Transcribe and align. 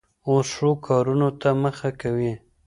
اوس 0.27 0.47
ښو 0.57 0.69
کارونو 0.87 1.29
ته 1.41 1.49
مخه 1.63 1.89
کوي. 2.01 2.33